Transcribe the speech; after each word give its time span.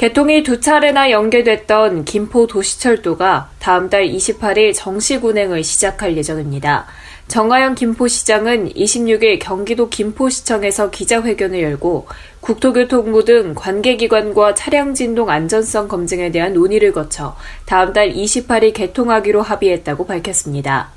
개통이 0.00 0.42
두 0.44 0.60
차례나 0.60 1.10
연계됐던 1.10 2.06
김포 2.06 2.46
도시철도가 2.46 3.50
다음 3.58 3.90
달 3.90 4.08
28일 4.08 4.72
정식 4.74 5.26
운행을 5.26 5.62
시작할 5.62 6.16
예정입니다. 6.16 6.86
정하영 7.28 7.74
김포시장은 7.74 8.70
26일 8.70 9.38
경기도 9.38 9.90
김포시청에서 9.90 10.88
기자회견을 10.88 11.60
열고 11.60 12.06
국토교통부 12.40 13.26
등 13.26 13.52
관계기관과 13.54 14.54
차량 14.54 14.94
진동 14.94 15.28
안전성 15.28 15.86
검증에 15.86 16.30
대한 16.30 16.54
논의를 16.54 16.92
거쳐 16.92 17.36
다음 17.66 17.92
달 17.92 18.10
28일 18.10 18.72
개통하기로 18.72 19.42
합의했다고 19.42 20.06
밝혔습니다. 20.06 20.92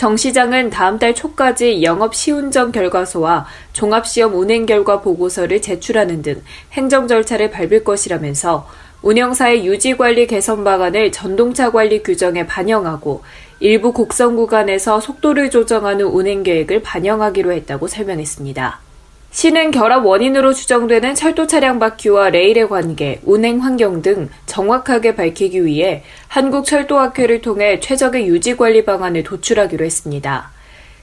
정 0.00 0.16
시장은 0.16 0.70
다음 0.70 0.98
달 0.98 1.14
초까지 1.14 1.82
영업 1.82 2.14
시운전 2.14 2.72
결과서와 2.72 3.46
종합시험 3.74 4.34
운행 4.34 4.64
결과 4.64 5.02
보고서를 5.02 5.60
제출하는 5.60 6.22
등 6.22 6.42
행정 6.72 7.06
절차를 7.06 7.50
밟을 7.50 7.84
것이라면서 7.84 8.66
운영사의 9.02 9.66
유지관리 9.66 10.26
개선 10.26 10.64
방안을 10.64 11.12
전동차 11.12 11.70
관리 11.70 12.02
규정에 12.02 12.46
반영하고 12.46 13.22
일부 13.60 13.92
곡선 13.92 14.36
구간에서 14.36 15.00
속도를 15.00 15.50
조정하는 15.50 16.06
운행 16.06 16.44
계획을 16.44 16.80
반영하기로 16.80 17.52
했다고 17.52 17.86
설명했습니다. 17.86 18.89
시는 19.30 19.70
결합 19.70 20.04
원인으로 20.04 20.52
추정되는 20.52 21.14
철도 21.14 21.46
차량 21.46 21.78
바퀴와 21.78 22.30
레일의 22.30 22.68
관계, 22.68 23.20
운행 23.24 23.62
환경 23.62 24.02
등 24.02 24.28
정확하게 24.46 25.14
밝히기 25.14 25.64
위해 25.64 26.02
한국철도학회를 26.26 27.40
통해 27.40 27.78
최적의 27.78 28.26
유지 28.26 28.56
관리 28.56 28.84
방안을 28.84 29.22
도출하기로 29.22 29.84
했습니다. 29.84 30.50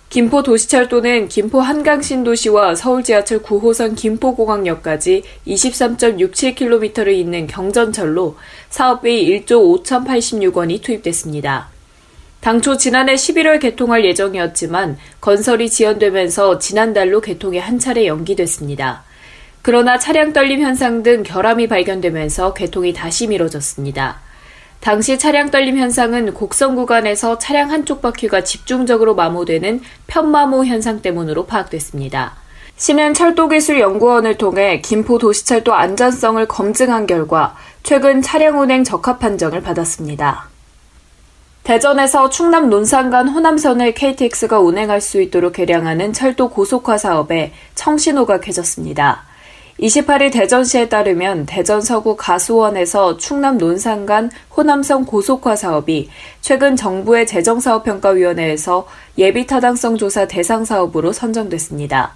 김포 0.10 0.44
도시철도는 0.44 1.30
김포 1.30 1.62
한강 1.62 2.02
신도시와 2.02 2.76
서울 2.76 3.04
지하철 3.04 3.42
9호선 3.42 3.96
김포공항역까지 3.96 5.24
23.67km를 5.48 7.14
잇는 7.14 7.48
경전철로 7.48 8.38
사업비 8.70 9.46
1조 9.46 9.84
5,086원이 9.84 10.74
0 10.74 10.80
투입됐습니다. 10.82 11.77
당초 12.40 12.78
지난해 12.78 13.16
11월 13.16 13.60
개통할 13.60 14.06
예정이었지만 14.06 14.98
건설이 15.20 15.70
지연되면서 15.70 16.60
지난달로 16.60 17.22
개통이 17.22 17.60
한 17.60 17.80
차례 17.80 18.08
연기됐습니다. 18.08 19.04
그러나 19.62 20.00
차량 20.00 20.32
떨림 20.32 20.62
현상 20.62 21.04
등 21.04 21.24
결함이 21.24 21.68
발견되면서 21.68 22.54
개통이 22.54 22.94
다시 22.94 23.28
미뤄졌습니다. 23.28 24.20
당시 24.80 25.18
차량 25.18 25.52
떨림 25.52 25.78
현상은 25.78 26.34
곡선 26.34 26.76
구간에서 26.76 27.38
차량 27.38 27.72
한쪽 27.72 28.02
바퀴가 28.02 28.44
집중적으로 28.44 29.16
마모되는 29.16 29.82
편마모 30.08 30.64
현상 30.66 31.02
때문으로 31.02 31.48
파악됐습니다. 31.48 32.36
시는 32.78 33.14
철도기술연구원을 33.16 34.38
통해 34.38 34.82
김포 34.82 35.18
도시철도 35.18 35.74
안전성을 35.74 36.46
검증한 36.48 37.08
결과 37.08 37.58
최근 37.82 38.22
차량 38.22 38.62
운행 38.62 38.84
적합 38.84 39.20
판정을 39.20 39.62
받았습니다. 39.62 40.48
대전에서 41.68 42.30
충남 42.30 42.70
논산 42.70 43.10
간 43.10 43.28
호남선을 43.28 43.94
KTX가 43.94 44.62
운행할 44.62 45.02
수 45.02 45.20
있도록 45.22 45.52
개량하는 45.52 46.14
철도 46.14 46.50
고속화 46.50 46.98
사업에 46.98 47.52
청신호가 47.76 48.40
켜졌습니다. 48.40 49.24
28일 49.82 50.32
대전시에 50.32 50.88
따르면 50.88 51.46
대전 51.46 51.82
서구 51.82 52.16
가수원에서 52.16 53.18
충남 53.18 53.58
논산 53.58 54.06
간 54.06 54.32
호남선 54.56 55.04
고속화 55.04 55.58
사업이 55.58 56.10
최근 56.40 56.78
정부의 56.78 57.28
재정사업평가위원회에서 57.28 58.88
예비타당성 59.18 59.98
조사 59.98 60.26
대상 60.26 60.64
사업으로 60.64 61.12
선정됐습니다. 61.12 62.14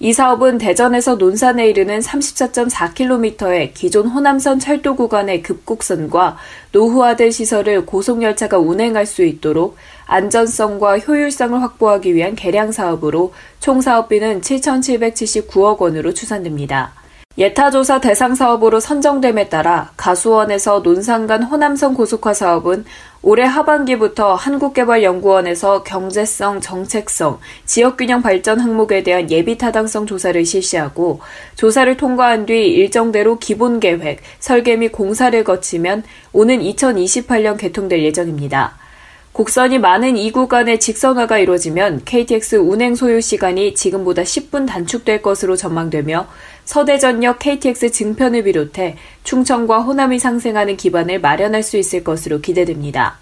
이 0.00 0.12
사업은 0.12 0.58
대전에서 0.58 1.16
논산에 1.16 1.66
이르는 1.68 1.98
34.4km의 1.98 3.74
기존 3.74 4.06
호남선 4.06 4.60
철도 4.60 4.94
구간의 4.94 5.42
급곡선과 5.42 6.36
노후화된 6.70 7.32
시설을 7.32 7.84
고속열차가 7.84 8.58
운행할 8.58 9.06
수 9.06 9.24
있도록 9.24 9.76
안전성과 10.06 11.00
효율성을 11.00 11.60
확보하기 11.60 12.14
위한 12.14 12.36
개량 12.36 12.70
사업으로 12.70 13.34
총 13.58 13.80
사업비는 13.80 14.40
7,779억 14.40 15.78
원으로 15.78 16.14
추산됩니다. 16.14 16.97
예타조사 17.38 18.00
대상 18.00 18.34
사업으로 18.34 18.80
선정됨에 18.80 19.48
따라 19.48 19.92
가수원에서 19.96 20.80
논산간 20.80 21.44
호남선 21.44 21.94
고속화 21.94 22.34
사업은 22.34 22.84
올해 23.22 23.44
하반기부터 23.44 24.34
한국개발연구원에서 24.34 25.84
경제성, 25.84 26.60
정책성, 26.60 27.38
지역균형 27.64 28.22
발전 28.22 28.58
항목에 28.58 29.04
대한 29.04 29.30
예비 29.30 29.56
타당성 29.56 30.06
조사를 30.06 30.44
실시하고 30.44 31.20
조사를 31.54 31.96
통과한 31.96 32.46
뒤 32.46 32.70
일정대로 32.70 33.38
기본 33.38 33.78
계획, 33.78 34.18
설계 34.40 34.74
및 34.74 34.88
공사를 34.88 35.44
거치면 35.44 36.02
오는 36.32 36.58
2028년 36.58 37.56
개통될 37.56 38.02
예정입니다. 38.02 38.87
곡선이 39.32 39.78
많은 39.78 40.16
이 40.16 40.32
구간의 40.32 40.80
직선화가 40.80 41.38
이루어지면 41.38 42.02
KTX 42.04 42.56
운행 42.56 42.94
소요 42.94 43.20
시간이 43.20 43.74
지금보다 43.74 44.22
10분 44.22 44.66
단축될 44.66 45.22
것으로 45.22 45.54
전망되며 45.54 46.26
서대전역 46.64 47.38
KTX 47.38 47.92
증편을 47.92 48.44
비롯해 48.44 48.96
충청과 49.22 49.80
호남이 49.80 50.18
상생하는 50.18 50.76
기반을 50.76 51.20
마련할 51.20 51.62
수 51.62 51.76
있을 51.76 52.02
것으로 52.02 52.40
기대됩니다. 52.40 53.18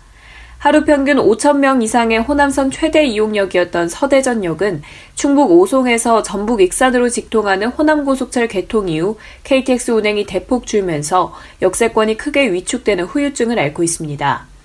하루 0.58 0.84
평균 0.84 1.18
5천명 1.18 1.82
이상의 1.82 2.18
호남선 2.20 2.70
최대 2.70 3.04
이용역이었던 3.04 3.88
서대전역은 3.90 4.82
충북 5.14 5.52
오송에서 5.52 6.22
전북 6.22 6.62
익산으로 6.62 7.10
직통하는 7.10 7.68
호남고속철 7.68 8.48
개통 8.48 8.88
이후 8.88 9.18
KTX 9.44 9.90
운행이 9.90 10.24
대폭 10.24 10.66
줄면서 10.66 11.34
역세권이 11.60 12.16
크게 12.16 12.52
위축되는 12.52 13.04
후유증을 13.04 13.58
앓고 13.58 13.82
있습니다. 13.82 14.55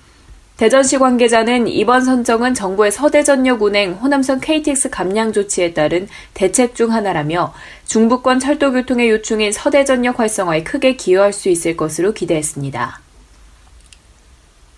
대전시 0.62 0.96
관계자는 0.96 1.66
이번 1.66 2.04
선정은 2.04 2.54
정부의 2.54 2.92
서대전역 2.92 3.62
운행 3.62 3.94
호남선 3.94 4.38
KTX 4.38 4.90
감량 4.90 5.32
조치에 5.32 5.74
따른 5.74 6.06
대책 6.34 6.76
중 6.76 6.92
하나라며 6.92 7.52
중부권 7.86 8.38
철도교통의 8.38 9.10
요충인 9.10 9.50
서대전역 9.50 10.20
활성화에 10.20 10.62
크게 10.62 10.94
기여할 10.94 11.32
수 11.32 11.48
있을 11.48 11.76
것으로 11.76 12.12
기대했습니다. 12.12 13.00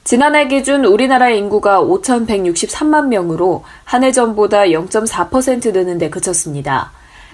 지난해 0.05 0.49
기준 0.49 0.87
우리나라의 0.87 1.37
인구가 1.37 1.83
5,163만 1.83 3.09
명으로 3.09 3.62
한 3.84 4.05
해 4.05 4.11
전보다 4.11 4.62
0.4% 4.62 5.75
느는 5.75 5.99
데 5.99 6.09
그쳤습니다. 6.09 6.93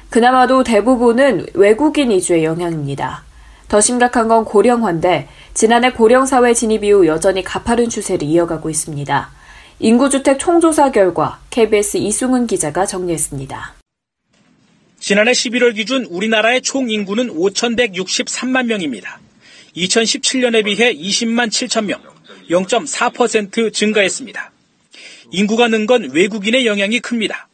그나마도 0.09 0.65
대부분은 0.65 1.47
외국인 1.55 2.11
위주의 2.11 2.43
영향입니다. 2.43 3.30
더 3.70 3.81
심각한 3.81 4.26
건 4.26 4.44
고령화인데 4.44 5.28
지난해 5.54 5.92
고령사회 5.92 6.54
진입 6.54 6.82
이후 6.82 7.06
여전히 7.06 7.44
가파른 7.44 7.88
추세를 7.88 8.26
이어가고 8.26 8.69
있습니다. 8.69 9.31
인구주택 9.78 10.41
총조사 10.41 10.91
결과 10.91 11.38
KBS 11.50 11.98
이승훈 11.98 12.48
기자가 12.48 12.84
정리했습니다. 12.84 13.75
지난해 14.98 15.31
11월 15.31 15.76
기준 15.76 16.04
우리나라의 16.06 16.62
총 16.62 16.91
인구는 16.91 17.28
5,163만 17.28 18.66
명입니다. 18.66 19.20
2017년에 19.76 20.64
비해 20.64 20.92
20만 20.92 21.48
7천 21.48 21.84
명, 21.84 22.00
0.4% 22.50 23.73
증가했습니다. 23.73 24.50
인구가 25.31 25.69
는 25.69 25.87
건 25.87 26.11
외국인의 26.11 26.66
영향이 26.66 26.99
큽니다. 26.99 27.49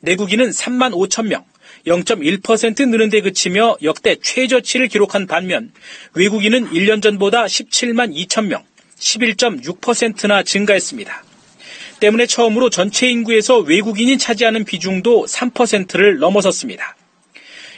내국인은 0.00 0.48
3만 0.48 0.92
5천 0.94 1.26
명, 1.26 1.44
0.1% 1.86 2.88
느는 2.88 3.10
데 3.10 3.20
그치며 3.20 3.76
역대 3.82 4.16
최저치를 4.20 4.88
기록한 4.88 5.26
반면 5.26 5.72
외국인은 6.14 6.70
1년 6.70 7.02
전보다 7.02 7.44
17만 7.44 8.14
2천 8.14 8.46
명, 8.46 8.64
11.6%나 8.98 10.42
증가했습니다. 10.42 11.24
때문에 12.00 12.26
처음으로 12.26 12.70
전체 12.70 13.08
인구에서 13.08 13.58
외국인이 13.58 14.18
차지하는 14.18 14.64
비중도 14.64 15.26
3%를 15.26 16.18
넘어섰습니다. 16.18 16.96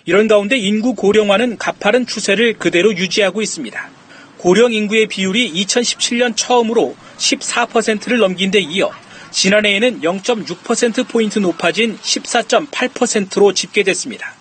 이런 0.05 0.29
가운데 0.29 0.57
인구 0.57 0.95
고령화는 0.95 1.59
가파른 1.59 2.07
추세를 2.07 2.55
그대로 2.55 2.95
유지하고 2.97 3.43
있습니다. 3.43 3.91
고령 4.39 4.73
인구의 4.73 5.07
비율이 5.07 5.53
2017년 5.53 6.35
처음으로 6.35 6.97
14%를 7.19 8.19
넘긴 8.19 8.51
데 8.51 8.59
이어 8.61 8.91
지난해에는 9.31 10.01
0.6%포인트 10.01 11.39
높아진 11.39 11.97
14.8%로 11.99 13.53
집계됐습니다. 13.53 14.35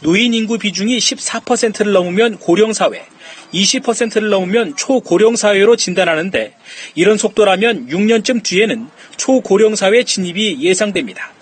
노인 0.00 0.32
인구 0.32 0.58
비중이 0.58 0.96
14%를 0.98 1.92
넘으면 1.92 2.38
고령사회, 2.38 3.04
20%를 3.52 4.30
넘으면 4.30 4.76
초고령 4.76 5.36
사회로 5.36 5.76
진단하는데 5.76 6.54
이런 6.94 7.18
속도라면 7.18 7.88
6년쯤 7.88 8.42
뒤에는 8.42 8.88
초고령 9.16 9.76
사회 9.76 10.04
진입이 10.04 10.62
예상됩니다. 10.62 11.32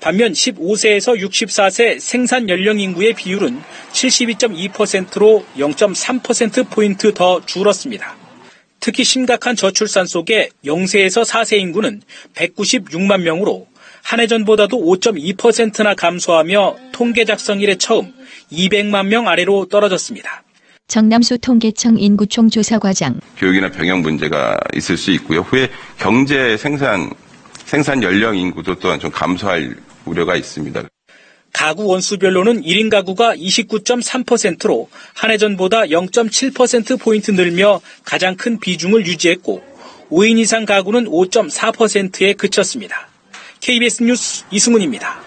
반면 0.00 0.32
15세에서 0.32 1.18
64세 1.18 1.98
생산 1.98 2.48
연령 2.50 2.78
인구의 2.78 3.14
비율은 3.14 3.62
72.2%로 3.92 5.44
0.3%포인트 5.56 7.14
더 7.14 7.44
줄었습니다. 7.44 8.25
특히 8.86 9.02
심각한 9.02 9.56
저출산 9.56 10.06
속에 10.06 10.50
0세에서 10.64 11.24
4세 11.28 11.58
인구는 11.58 12.02
196만 12.36 13.20
명으로 13.22 13.66
한 14.04 14.20
해 14.20 14.28
전보다도 14.28 14.76
5.2%나 14.78 15.96
감소하며 15.96 16.76
통계 16.92 17.24
작성 17.24 17.60
이래 17.60 17.74
처음 17.74 18.12
200만 18.52 19.08
명 19.08 19.26
아래로 19.26 19.66
떨어졌습니다. 19.66 20.44
정남수 20.86 21.38
통계청 21.38 21.98
인구총 21.98 22.48
조사과장. 22.48 23.18
교육이나 23.38 23.72
병역 23.72 24.02
문제가 24.02 24.56
있을 24.76 24.96
수 24.96 25.10
있고요. 25.10 25.40
후에 25.40 25.68
경제 25.98 26.56
생산 26.56 27.10
생산 27.64 28.00
연령 28.04 28.36
인구도 28.36 28.76
또한 28.76 29.00
좀 29.00 29.10
감소할 29.10 29.74
우려가 30.04 30.36
있습니다. 30.36 30.84
가구 31.56 31.86
원수별로는 31.86 32.60
1인 32.64 32.90
가구가 32.90 33.34
29.3%로 33.34 34.90
한 35.14 35.30
해 35.30 35.38
전보다 35.38 35.84
0.7%포인트 35.84 37.30
늘며 37.30 37.80
가장 38.04 38.36
큰 38.36 38.60
비중을 38.60 39.06
유지했고 39.06 39.62
5인 40.10 40.38
이상 40.38 40.66
가구는 40.66 41.06
5.4%에 41.06 42.34
그쳤습니다. 42.34 43.08
KBS 43.60 44.02
뉴스 44.02 44.44
이승훈입니다. 44.50 45.18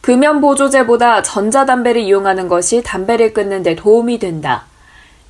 금연 0.00 0.40
보조제보다 0.40 1.22
전자담배를 1.22 2.02
이용하는 2.02 2.48
것이 2.48 2.82
담배를 2.82 3.32
끊는 3.32 3.62
데 3.62 3.76
도움이 3.76 4.18
된다. 4.18 4.66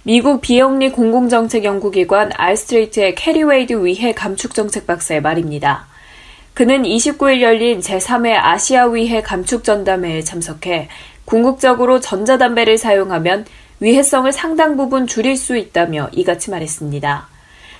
미국 0.05 0.41
비영리 0.41 0.93
공공정책 0.93 1.65
연구기관 1.65 2.31
R 2.35 2.44
Street의 2.44 3.15
캐리 3.15 3.43
웨이드 3.43 3.85
위해 3.85 4.15
감축정책 4.15 4.87
박사의 4.87 5.21
말입니다. 5.21 5.87
그는 6.59 6.83
29일 6.83 7.41
열린 7.41 7.79
제3회 7.79 8.37
아시아 8.37 9.23
위해 9.23 9.47
감축 9.47 9.76
간담회에 9.76 10.25
참석해 10.25 10.89
궁극적으로 11.25 12.01
전자담배를 12.01 12.79
사용하면 12.79 13.45
위해성을 13.79 14.33
상당 14.33 14.77
부분 14.77 15.07
줄일 15.07 15.37
수 15.37 15.57
있다며 15.57 16.09
이같이 16.11 16.51
말했습니다. 16.51 17.29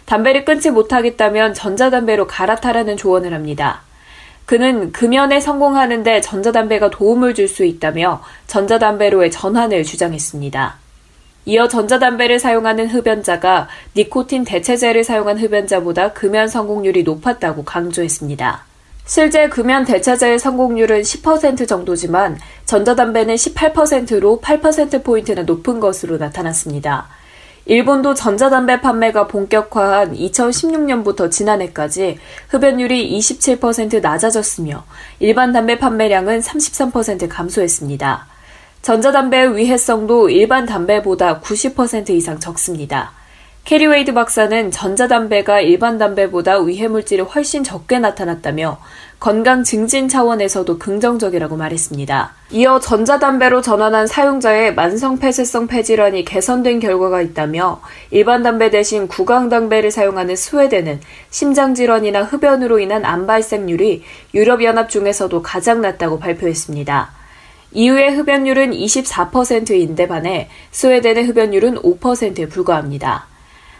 담배를 0.05 0.45
끊지 0.45 0.71
못하겠다면 0.71 1.55
전자담배로 1.55 2.29
갈아타라는 2.29 2.97
조언을 2.97 3.35
합니다. 3.35 3.83
그는 4.47 4.93
금연에 4.93 5.41
성공하는데 5.41 6.21
전자담배가 6.21 6.91
도움을 6.91 7.35
줄 7.35 7.49
수 7.49 7.65
있다며 7.65 8.23
전자담배로의 8.47 9.33
전환을 9.33 9.83
주장했습니다. 9.83 10.88
이어 11.49 11.67
전자담배를 11.67 12.39
사용하는 12.39 12.89
흡연자가 12.89 13.69
니코틴 13.97 14.45
대체제를 14.45 15.03
사용한 15.03 15.39
흡연자보다 15.39 16.13
금연 16.13 16.47
성공률이 16.47 17.05
높았다고 17.05 17.65
강조했습니다. 17.65 18.65
실제 19.07 19.49
금연 19.49 19.87
대체제의 19.87 20.41
성공률은 20.41 21.01
10% 21.01 21.67
정도지만 21.67 22.39
전자담배는 22.67 23.35
18%로 23.37 24.43
8%포인트나 24.45 25.45
높은 25.45 25.81
것으로 25.81 26.19
나타났습니다. 26.19 27.09
일본도 27.65 28.13
전자담배 28.13 28.83
판매가 28.83 29.29
본격화한 29.29 30.17
2016년부터 30.17 31.31
지난해까지 31.31 32.19
흡연율이 32.51 33.19
27% 33.19 34.03
낮아졌으며 34.03 34.85
일반 35.19 35.55
담배 35.55 35.79
판매량은 35.79 36.41
33% 36.41 37.27
감소했습니다. 37.31 38.38
전자담배의 38.83 39.57
위해성도 39.57 40.31
일반 40.31 40.67
담배보다 40.67 41.41
90% 41.41 42.11
이상 42.11 42.39
적습니다. 42.39 43.13
캐리 43.69 43.90
웨이드 43.90 44.15
박사는 44.15 44.71
전자담배가 44.71 45.61
일반 45.61 45.99
담배보다 45.99 46.61
위해물질이 46.61 47.21
훨씬 47.21 47.63
적게 47.63 47.99
나타났다며 47.99 48.79
건강 49.21 49.63
증진 49.63 50.09
차원에서도 50.09 50.79
긍정적이라고 50.79 51.57
말했습니다. 51.57 52.35
이어 52.53 52.81
전자담배로 52.81 53.61
전환한 53.61 54.07
사용자의 54.07 54.75
만성 54.75 55.19
폐쇄성 55.19 55.67
폐질환이 55.67 56.25
개선된 56.25 56.81
결과가 56.81 57.21
있다며 57.21 57.83
일반 58.11 58.43
담배 58.43 58.71
대신 58.71 59.07
구강담배를 59.07 59.91
사용하는 59.91 60.35
스웨덴은 60.35 61.01
심장질환이나 61.29 62.23
흡연으로 62.23 62.79
인한 62.79 63.05
암 63.05 63.27
발생률이 63.27 64.03
유럽연합 64.33 64.89
중에서도 64.89 65.43
가장 65.43 65.83
낮다고 65.83 66.19
발표했습니다. 66.21 67.18
EU의 67.73 68.17
흡연율은 68.17 68.73
24%인데 68.73 70.09
반해 70.09 70.49
스웨덴의 70.71 71.25
흡연율은 71.25 71.77
5%에 71.77 72.49
불과합니다. 72.49 73.27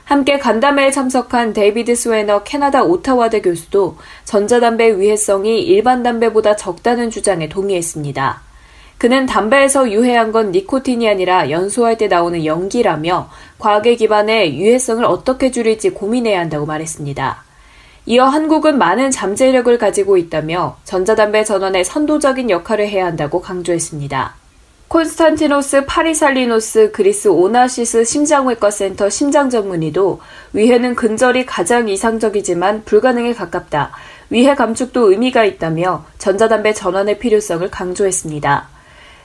함께 0.05 0.39
간담회에 0.39 0.91
참석한 0.91 1.53
데이비드 1.53 1.95
스웨너 1.95 2.43
캐나다 2.43 2.83
오타와대 2.83 3.43
교수도 3.43 3.99
전자담배의 4.25 4.99
위해성이 4.99 5.61
일반 5.61 6.03
담배보다 6.03 6.57
적다는 6.57 7.11
주장에 7.11 7.49
동의했습니다. 7.49 8.41
그는 8.97 9.27
담배에서 9.27 9.93
유해한 9.93 10.33
건 10.33 10.51
니코틴이 10.51 11.09
아니라 11.09 11.51
연소할 11.51 11.99
때 11.99 12.09
나오는 12.09 12.45
연기라며 12.45 13.31
과학에 13.59 13.97
기반해 13.97 14.55
유해성을 14.55 15.05
어떻게 15.05 15.51
줄일지 15.51 15.91
고민해야 15.91 16.41
한다고 16.41 16.67
말했습니다. 16.67 17.48
이어 18.11 18.25
한국은 18.25 18.79
많은 18.79 19.11
잠재력을 19.11 19.77
가지고 19.77 20.17
있다며 20.17 20.79
전자담배 20.85 21.45
전환에 21.45 21.85
선도적인 21.85 22.49
역할을 22.49 22.89
해야 22.89 23.05
한다고 23.05 23.43
강조했습니다. 23.43 24.35
콘스탄티노스 24.89 25.85
파르살리노스 25.85 26.93
그리스 26.93 27.29
오나시스 27.29 28.05
심장외과 28.05 28.71
센터 28.71 29.11
심장 29.11 29.51
전문의도 29.51 30.23
위해는 30.55 30.95
근절이 30.95 31.45
가장 31.45 31.91
이상적이지만 31.91 32.85
불가능에 32.87 33.35
가깝다. 33.35 33.91
위해 34.31 34.55
감축도 34.55 35.11
의미가 35.11 35.45
있다며 35.45 36.07
전자담배 36.17 36.73
전환의 36.73 37.19
필요성을 37.19 37.71
강조했습니다. 37.71 38.69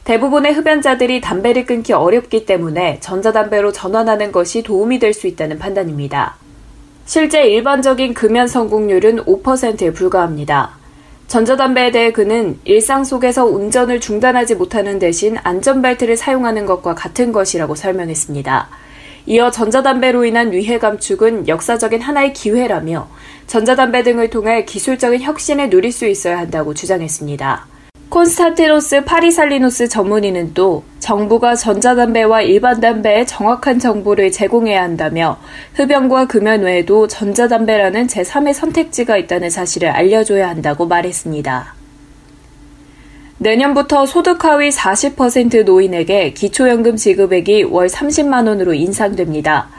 대부분의 0.04 0.56
흡연자들이 0.56 1.22
담배를 1.22 1.66
끊기 1.66 1.94
어렵기 1.94 2.46
때문에 2.46 3.00
전자담배로 3.00 3.72
전환하는 3.72 4.34
것이 4.34 4.62
도움이 4.62 5.00
될 5.00 5.14
수 5.14 5.28
있다는 5.28 5.58
판단입니다. 5.58 6.43
실제 7.06 7.44
일반적인 7.44 8.14
금연 8.14 8.48
성공률은 8.48 9.26
5%에 9.26 9.92
불과합니다. 9.92 10.72
전자담배에 11.28 11.92
대해 11.92 12.12
그는 12.14 12.60
일상 12.64 13.04
속에서 13.04 13.46
운전을 13.46 14.00
중단하지 14.00 14.56
못하는 14.56 15.00
대신 15.00 15.36
안전벨트를 15.44 16.16
사용하는 16.16 16.66
것과 16.66 16.96
같은 16.96 17.32
것이라고 17.32 17.76
설명했습니다. 17.76 18.70
이어 19.26 19.52
전자담배로 19.52 20.26
인한 20.26 20.52
위해 20.52 20.80
감축은 20.80 21.48
역사적인 21.48 22.02
하나의 22.02 22.34
기회라며 22.34 23.10
전자담배 23.48 24.04
등을 24.04 24.30
통해 24.30 24.64
기술적인 24.64 25.22
혁신을 25.22 25.70
누릴 25.70 25.92
수 25.92 26.06
있어야 26.08 26.38
한다고 26.38 26.74
주장했습니다. 26.74 27.73
콘스탄티노스 28.14 29.06
파리살리노스 29.06 29.88
전문의는 29.90 30.54
또 30.54 30.84
정부가 31.00 31.56
전자담배와 31.56 32.44
일반 32.44 32.80
담배에 32.80 33.26
정확한 33.26 33.80
정보를 33.80 34.32
제공해야 34.32 34.84
한다며 34.84 35.40
흡연과 35.74 36.28
금연 36.28 36.62
외에도 36.62 37.08
전자담배라는 37.08 38.06
제3의 38.06 38.54
선택지가 38.54 39.18
있다는 39.18 39.50
사실을 39.50 39.90
알려줘야 39.90 40.48
한다고 40.48 40.86
말했습니다. 40.86 41.74
내년부터 43.40 44.06
소득 44.06 44.46
하위 44.46 44.70
40% 44.70 45.64
노인에게 45.64 46.34
기초연금 46.34 46.98
지급액이 46.98 47.64
월 47.64 47.88
30만 47.88 48.48
원으로 48.48 48.76
인상됩니다. 48.76 49.70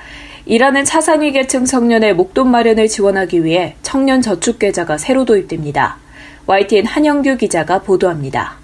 일하는 0.46 0.84
차상위 0.84 1.30
계층 1.30 1.64
청년의 1.64 2.14
목돈 2.16 2.50
마련을 2.50 2.88
지원하기 2.88 3.44
위해 3.44 3.76
청년 3.82 4.20
저축 4.20 4.58
계좌가 4.58 4.98
새로 4.98 5.24
도입됩니다. 5.24 6.03
YTN 6.46 6.84
한영규 6.84 7.38
기자가 7.38 7.80
보도합니다. 7.80 8.58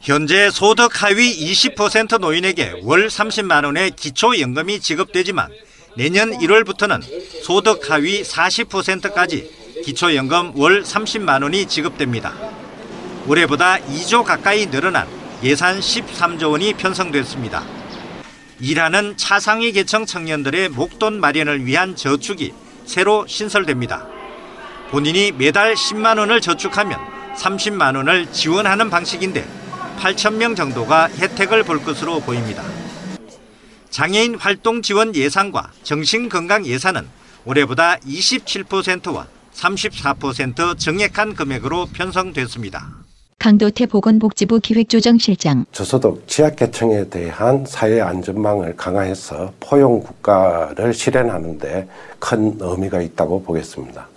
현재 0.00 0.48
소득 0.50 1.02
하위 1.02 1.52
20% 1.52 2.18
노인에게 2.18 2.80
월 2.82 3.08
30만 3.08 3.66
원의 3.66 3.90
기초연금이 3.90 4.80
지급되지만 4.80 5.50
내년 5.98 6.30
1월부터는 6.30 7.02
소득 7.42 7.90
하위 7.90 8.22
40%까지 8.22 9.50
기초연금 9.84 10.52
월 10.56 10.82
30만 10.82 11.42
원이 11.42 11.66
지급됩니다. 11.66 12.32
올해보다 13.26 13.76
2조 13.76 14.24
가까이 14.24 14.70
늘어난 14.70 15.06
예산 15.42 15.78
13조 15.78 16.52
원이 16.52 16.72
편성됐습니다. 16.72 17.62
일하는 18.60 19.18
차상위 19.18 19.72
계층 19.72 20.06
청년들의 20.06 20.70
목돈 20.70 21.20
마련을 21.20 21.66
위한 21.66 21.94
저축이 21.94 22.54
새로 22.86 23.26
신설됩니다. 23.26 24.15
본인이 24.90 25.32
매달 25.32 25.74
10만 25.74 26.18
원을 26.18 26.40
저축하면 26.40 26.98
30만 27.36 27.96
원을 27.96 28.30
지원하는 28.32 28.88
방식인데 28.88 29.44
8천 29.98 30.34
명 30.34 30.54
정도가 30.54 31.08
혜택을 31.08 31.64
볼 31.64 31.82
것으로 31.82 32.20
보입니다. 32.20 32.62
장애인 33.90 34.36
활동 34.36 34.82
지원 34.82 35.14
예산과 35.14 35.70
정신건강 35.82 36.66
예산은 36.66 37.06
올해보다 37.44 37.96
27%와 37.98 39.26
34% 39.54 40.78
정액한 40.78 41.34
금액으로 41.34 41.86
편성됐습니다. 41.92 42.90
강도태 43.38 43.86
보건복지부 43.86 44.60
기획조정실장. 44.60 45.66
저소득 45.72 46.26
취약계층에 46.26 47.08
대한 47.08 47.64
사회 47.66 48.00
안전망을 48.00 48.76
강화해서 48.76 49.52
포용 49.60 50.00
국가를 50.00 50.92
실현하는 50.94 51.58
데 51.58 51.86
큰 52.18 52.56
의미가 52.60 53.00
있다고 53.02 53.42
보겠습니다. 53.42 54.08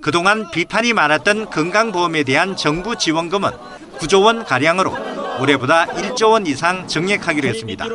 그동안 0.00 0.50
비판이 0.50 0.92
많았던 0.92 1.50
건강보험에 1.50 2.22
대한 2.22 2.56
정부 2.56 2.96
지원금은 2.96 3.50
9조 3.98 4.24
원 4.24 4.44
가량으로 4.44 4.94
올해보다 5.40 5.86
1조 5.86 6.30
원 6.30 6.46
이상 6.46 6.86
정액하기로 6.86 7.48
했습니다. 7.48 7.86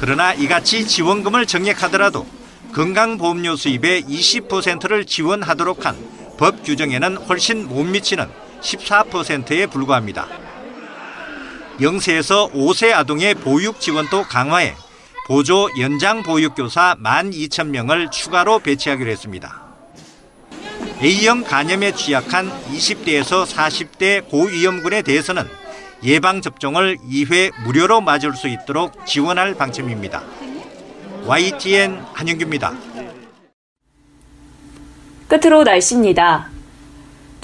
그러나 0.00 0.32
이같이 0.34 0.86
지원금을 0.86 1.46
정액하더라도 1.46 2.26
건강보험료 2.72 3.56
수입의 3.56 4.02
20%를 4.04 5.04
지원하도록 5.04 5.86
한 5.86 6.24
법 6.36 6.64
규정에는 6.64 7.16
훨씬 7.16 7.68
못 7.68 7.84
미치는 7.84 8.28
14%에 8.60 9.66
불과합니다. 9.66 10.28
0세에서 11.80 12.52
5세 12.52 12.92
아동의 12.92 13.34
보육 13.34 13.80
지원도 13.80 14.24
강화해 14.24 14.74
보조 15.26 15.68
연장 15.80 16.22
보육교사 16.22 16.96
12,000명을 17.02 18.10
추가로 18.10 18.60
배치하기로 18.60 19.10
했습니다. 19.10 19.63
A형 21.04 21.44
간염에 21.44 21.92
취약한 21.92 22.50
20대에서 22.72 23.44
40대 23.44 24.26
고위험군에 24.30 25.02
대해서는 25.02 25.44
예방접종을 26.02 26.96
2회 26.96 27.52
무료로 27.62 28.00
맞을 28.00 28.32
수 28.32 28.48
있도록 28.48 29.04
지원할 29.04 29.54
방침입니다. 29.54 30.22
YTN 31.26 32.00
한영규입니다. 32.14 32.72
끝으로 35.28 35.62
날씨입니다. 35.62 36.53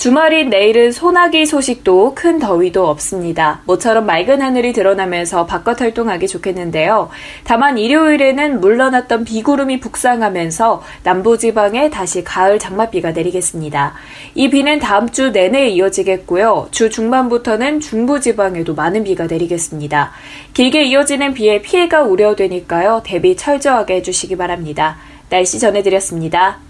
주말인 0.01 0.49
내일은 0.49 0.93
소나기 0.93 1.45
소식도 1.45 2.15
큰 2.15 2.39
더위도 2.39 2.89
없습니다. 2.89 3.61
모처럼 3.67 4.07
맑은 4.07 4.41
하늘이 4.41 4.73
드러나면서 4.73 5.45
바깥 5.45 5.83
활동하기 5.83 6.27
좋겠는데요. 6.27 7.11
다만 7.45 7.77
일요일에는 7.77 8.63
물러났던 8.63 9.25
비구름이 9.25 9.81
북상하면서 9.81 10.83
남부지방에 11.03 11.91
다시 11.91 12.25
가을 12.25 12.59
장맛비가 12.59 13.11
내리겠습니다. 13.11 13.93
이 14.37 14.49
비는 14.49 14.79
다음 14.79 15.11
주 15.11 15.33
내내 15.33 15.69
이어지겠고요. 15.69 16.69
주 16.71 16.89
중반부터는 16.89 17.81
중부지방에도 17.81 18.75
많은 18.75 19.05
비가 19.05 19.27
내리겠습니다. 19.27 20.13
길게 20.55 20.85
이어지는 20.85 21.35
비에 21.35 21.61
피해가 21.61 22.05
우려되니까요. 22.05 23.03
대비 23.05 23.37
철저하게 23.37 23.97
해주시기 23.97 24.39
바랍니다. 24.39 24.97
날씨 25.29 25.59
전해드렸습니다. 25.59 26.70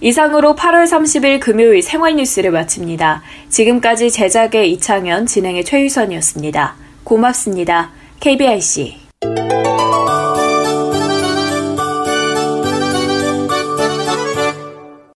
이상으로 0.00 0.54
8월 0.54 0.84
30일 0.84 1.40
금요일 1.40 1.82
생활뉴스를 1.82 2.50
마칩니다. 2.50 3.22
지금까지 3.48 4.10
제작의 4.10 4.70
이창현, 4.72 5.26
진행의 5.26 5.64
최유선이었습니다. 5.64 6.76
고맙습니다. 7.04 7.90
KBIC 8.20 8.96